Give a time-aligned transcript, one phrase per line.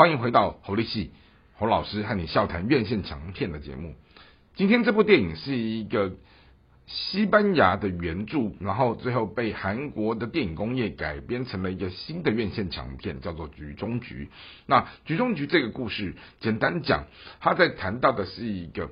[0.00, 1.10] 欢迎回到侯立系
[1.58, 3.94] 侯老师和你笑谈院线强片的节目。
[4.54, 6.12] 今天这部电影是一个
[6.86, 14.30] 西班牙的原著，然后最后被韩国的电影工业改编成了一个新的院线强片，叫做《局中局》。
[14.64, 17.04] 那《局中局》这个故事，简单讲，
[17.38, 18.90] 他在谈到的是一个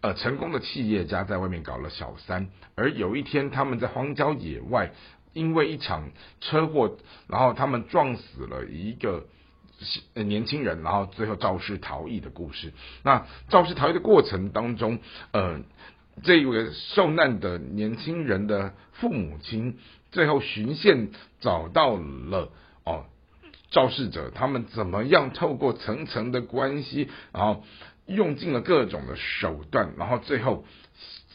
[0.00, 4.90] 呃成功的企业家在外面搞了小三，而有一天他们在荒郊野外，
[5.34, 6.96] 因为一场车祸，
[7.28, 9.24] 然后他们撞死了一个。
[10.14, 12.72] 呃年轻人，然后最后肇事逃逸的故事。
[13.02, 14.98] 那肇事逃逸的过程当中，
[15.32, 15.60] 呃，
[16.22, 19.78] 这个受难的年轻人的父母亲，
[20.10, 21.10] 最后循线
[21.40, 22.50] 找到了
[22.84, 23.04] 哦
[23.70, 27.62] 肇事者，他们怎么样透过层层的关系，然后
[28.06, 30.64] 用尽了各种的手段，然后最后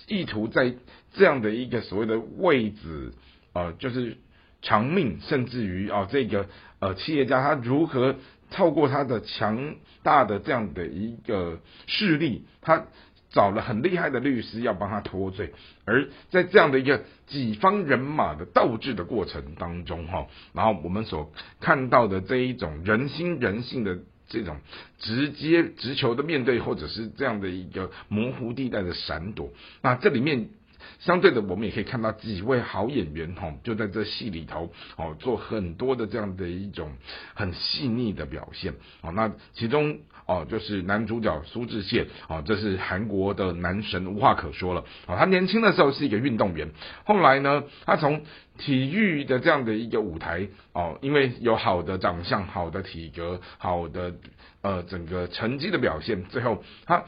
[0.08, 0.76] 意图在
[1.14, 3.14] 这样的一个所谓的位置，
[3.54, 4.18] 呃，就是
[4.64, 6.48] 长命，甚至于啊这个
[6.80, 8.16] 呃企业家他如何。
[8.56, 12.86] 透过他的强大的这样的一个势力，他
[13.32, 15.54] 找了很厉害的律师要帮他脱罪，
[15.86, 23.98] 而在这样的一个几方人马的斗智的过程当中，哈，然后我们所看到的这一种人心人性的
[24.28, 24.58] 这种
[25.00, 29.50] 直接直球的面对，或者是这样的一个模糊地带的闪躲，
[29.82, 30.50] 那这里面。
[31.00, 36.92] 相对的，我们也可以看到几位好演员哈，就在这戏里头哦，做很多的这样的一种
[37.34, 39.12] 很细腻的表现哦。
[39.12, 45.16] 那其中哦，就是男主角苏志燮哦，这是韩国的男神，无话可说了哦。
[45.18, 46.70] 他年轻的时候是一个运动员，
[47.06, 48.22] 后来呢，他从
[48.58, 54.14] 体育的这样的一个舞台哦，因为有好的长相、好的体格、好的
[54.62, 57.04] 呃整个成绩的表现，最后他。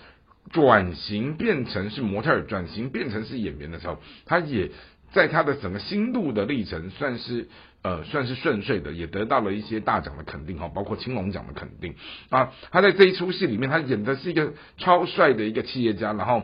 [0.52, 4.72] 转型变成是模特儿，转型变成是演员的时候，他也
[5.12, 7.48] 在他的整个心路的历程，算是
[7.82, 11.96] 呃算是顺遂的，也得到了一些大奖的肯定哈，包括青龙奖的肯定
[12.30, 12.54] 啊。
[12.72, 16.44] 他在这一出戏里面，他演的是一个超帅的一个企业家，然后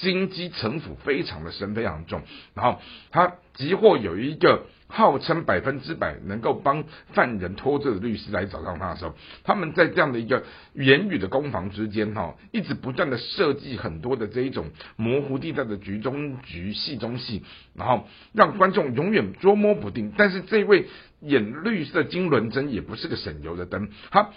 [0.00, 2.22] 心机城府非常的深，非常重，
[2.54, 2.80] 然后
[3.10, 4.66] 他即或有一个。
[4.88, 17.42] 号称百分之百能够帮犯人脱罪的律师来找到他的时候，他们在这样的一个言语的攻防之间，哈，一直不断的设计很多的这一种模糊地带的局中局、戏中戏，
[17.74, 20.12] 然后让观众永远捉摸不定。
[20.16, 20.86] 但是这位
[21.20, 24.30] 演绿色金轮针也不是个省油的灯，他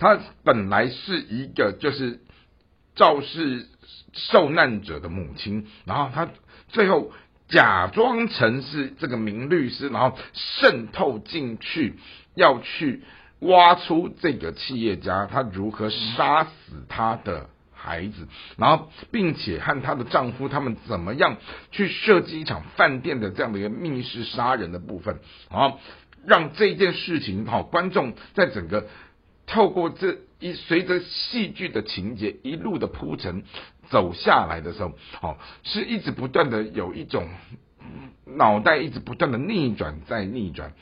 [0.00, 2.18] 他本来是一个就是
[2.96, 3.68] 肇事
[4.12, 6.28] 受难者的母亲，然后他
[6.68, 7.12] 最后。
[7.48, 11.94] 假装成是这个名律师，然后渗透进去，
[12.34, 13.02] 要去
[13.40, 18.26] 挖出这个企业家他如何杀死他的孩子，
[18.56, 21.36] 然后并且和她的丈夫他们怎么样
[21.70, 25.78] 去设计一场饭店的这样的一个密室杀人的部分，好
[26.26, 28.88] 让这件事情好观众在整个
[29.46, 33.44] 透过这一随着戏剧的情节一路的铺陈。
[33.88, 37.28] 走下来的时候，哦，是一直不断的有一种
[38.24, 40.72] 脑袋一直不断的逆转再逆转，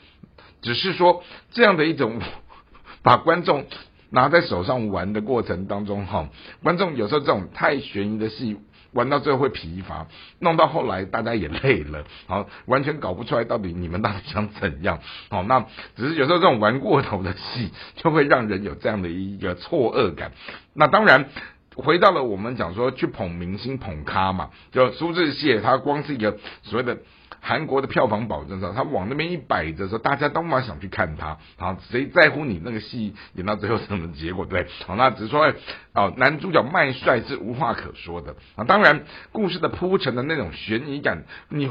[0.63, 2.19] 只是说这样的一种
[3.03, 3.67] 把观众
[4.09, 6.29] 拿在手上玩的过程当中，哈，
[6.63, 8.57] 观众有时候这种太悬疑的戏
[8.95, 10.07] 玩到最后会疲乏，
[10.39, 15.63] 弄到后来大家也累了， 好，完全搞不出来到底你们到底想怎样， 好，那
[15.95, 20.31] 只是有时候这种玩过头的戏就会让人有这样的一个错愕感，
[20.73, 21.29] 那当然。
[21.75, 26.99] 回到了我们讲说去捧明星捧咖嘛，就苏志燮他光是一个所谓的
[27.41, 31.37] 韩国的票房保证上，他往那边一摆着时候，大家都蛮想去看他。
[31.57, 34.45] 好，谁在乎你那个戏演到最后什么结果？
[34.45, 35.53] 对，好，那只是说
[35.93, 38.63] 哦，男主角卖帅是无话可说的啊。
[38.63, 41.69] 当然，故事的铺陈的那种悬疑感，你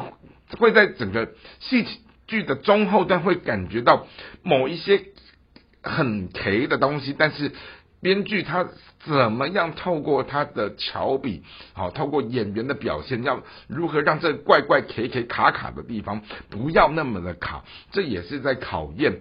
[0.59, 1.87] 会在整个戏
[2.28, 4.06] 剧的中后段会感觉到
[4.43, 5.03] 某一些
[5.82, 7.50] 很 K 的东西，但是。
[8.04, 8.69] 编剧他
[9.06, 11.42] 怎么样透过他的巧笔，
[11.72, 16.20] 好，透过演员的表现，要如何让这怪怪、卡卡、卡卡的地方
[16.50, 17.64] 不要那么的卡？
[17.93, 19.20] 这也是在考验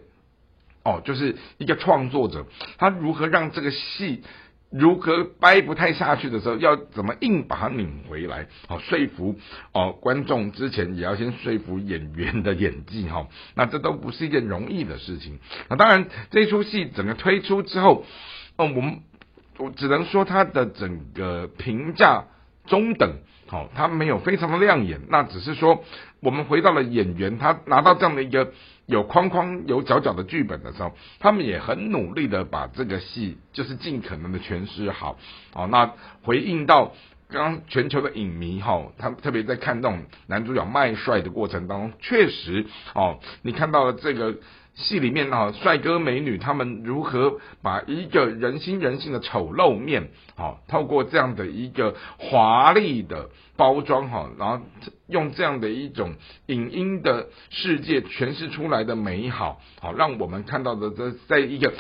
[0.84, 2.46] 哦，就是一个创作者，
[2.78, 4.22] 他如何让这个戏
[4.74, 8.48] 如何掰不太下去的时候，要怎么硬把它拧回来？
[8.68, 9.36] 好，说服
[9.72, 15.40] 哦观众之前也要先说服演员的演技哈，那这都不是一件容易的事情。
[15.70, 18.06] 那当然，这出戏整个推出之后。
[18.58, 19.02] 那，我们
[19.58, 22.26] 我只能说它的整个评价
[22.66, 23.18] 中等，
[23.48, 25.02] 好，他没有非常的亮眼。
[25.10, 25.84] 那只是说，
[26.22, 28.54] 我们回到了演员，他拿到这样的一个
[28.86, 35.18] 有框框有角角的剧本的时候，他们也很努力的把这个戏就是尽可能的诠释好。
[35.54, 35.94] 好，那
[36.24, 36.94] 回应到
[37.30, 44.36] 刚刚全球的影迷哈，他特别在看这种男主角卖帅的过程当中，确实哦，你看到了这个
[44.76, 54.66] 戏里面啊，帅哥美女他们如何把一个人心人性的丑陋面，哦，透过这样的一个华丽的包装哈，然后
[55.08, 56.16] 用这样的一种
[56.48, 61.74] 影音的世界诠释出来的美好，好，让我们看到的这在一个。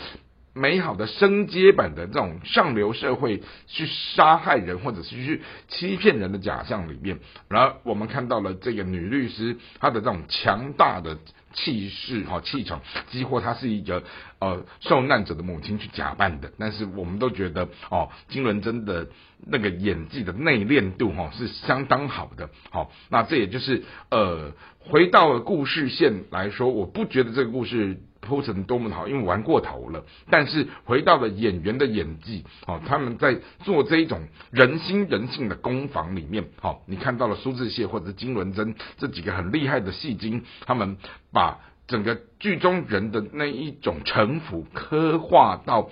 [0.55, 11.17] 美好的升阶版的这种上流社会去杀害人或者是去欺骗人的假象里面，然后我们看到了这个女律师她的这种强大的
[11.53, 14.03] 气势哈气场，几乎她是一个
[14.39, 19.07] 呃受难者的母亲去假扮的，但是我们都觉得哦金伦真的
[19.47, 27.97] 那个演技的内敛度哈是相当好的，好，那这也就是呃回到了故事线来说，我不觉得这个故事。
[28.25, 30.03] 铺成多么好，因为玩过头了。
[30.29, 34.21] 但是回到了演员的演技，哦，他们在做这一种
[34.51, 40.97] 人心人性的攻防里面，好，你看到了苏志燮或者金伦珍这几个很厉害的戏精，他们
[41.31, 41.59] 把。
[41.87, 45.89] 整个剧中人的那一种城府刻画到，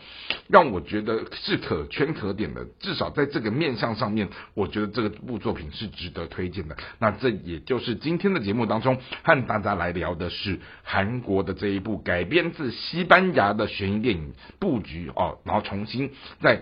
[0.47, 2.65] 让我觉得是可圈可点的。
[2.79, 6.77] 至少在这个面相上面，我觉得这个部作品是值得推荐的。
[6.99, 16.61] 那这也就是今天的节目当中和大家来聊的是韩国的这一部改编自西班牙的悬疑电影布局哦，然后重新在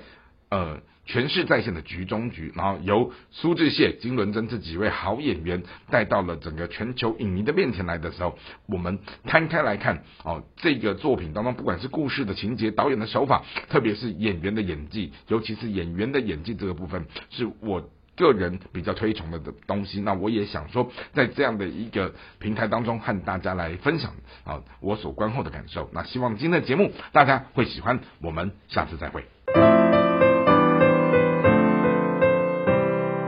[0.50, 0.80] 呃。
[1.10, 20.00] 全市在线的局中局，然后由苏志燮、金伦珍这几位好演员带到了整个全球影迷的面前来的时候，我们摊开来看哦，这个作品当中，不管是故事的情节、导演的手法，特别是演员的演技，尤其是演员的演技这个部分，是我个人比较推崇的的东西。
[20.02, 24.14] 那我也想说，在这样的一个平台当中，和大家来分享
[24.44, 25.90] 啊我所观后的感受。
[25.92, 29.39] 那希望今天的节目大家会喜欢，我们下次再会。